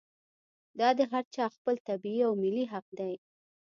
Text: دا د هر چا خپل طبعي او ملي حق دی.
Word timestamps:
دا 0.79 0.89
د 0.99 0.99
هر 1.11 1.23
چا 1.35 1.45
خپل 1.55 1.75
طبعي 1.87 2.19
او 2.27 2.31
ملي 2.43 2.65
حق 2.73 2.85
دی. 2.99 3.13